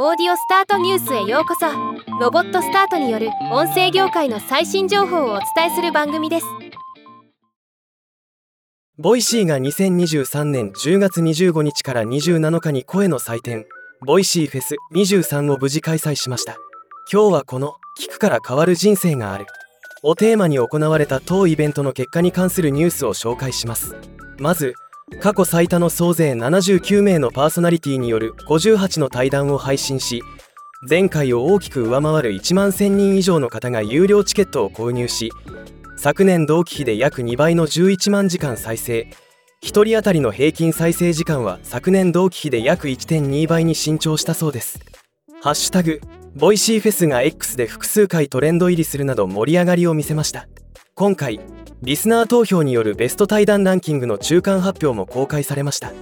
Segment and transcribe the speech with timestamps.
[0.00, 1.66] オーディオスタートニュースへようこそ。
[2.20, 6.46] ロボットスタートによる音声業界の最新情報をお伝えする番組です。
[8.96, 13.66] Voicy が2023年10月25日から27日に声の祭典
[14.06, 16.58] Voicy FES 23を無事開催しました。
[17.12, 19.46] 今日はこの聞くから変わる人生がある。
[20.04, 23.96] をテーマに行われた当イベントの結果に関するニュースを紹介します。
[24.38, 24.74] まず
[25.20, 30.22] 過去最多の総勢79名のパーソナリティによる58の対談を配信し
[30.88, 35.32] 前回を大きく上回る1万1000人以上の方が有料チケットを購入し
[36.00, 39.08] 昨年同期比で約2倍の11万時間再生。
[39.64, 44.78] 1人当たりの平均再生時間は昨年同期比で約1.2倍に伸長したそうです。
[45.42, 46.00] ハッシュタグ
[46.36, 50.46] ボイシーフェスが X で複数回トレンド入りするなど盛り上がりを見せました。
[50.94, 51.40] 今回
[51.80, 55.92] リスナー投票によるベスト対談ランキングの中間発表も公開されました。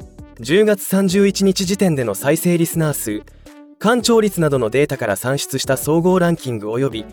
[0.40, 3.22] 10月31日時点での再生リスナー数
[3.78, 7.04] 干潮率などのデータから算出した総合ランキング及び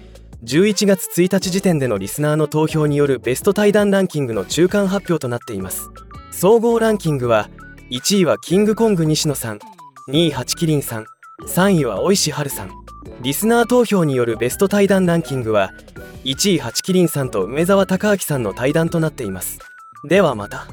[0.46, 5.90] 11月1日時点でのリスナーの投票によるベスト対談ランキングの中間発表となっています。
[6.32, 7.50] 総合ランキングは
[7.92, 9.60] 1位はキングコング西野さん
[10.10, 11.06] 2位ハチキリンさん
[11.48, 12.72] 3位は大石春さん。
[13.22, 15.72] リスナー投票によるベスト対談ランキングは
[16.24, 19.60] 1位ハチキリンさんと梅沢隆明さんの対談となっています。
[20.06, 20.68] ではまた。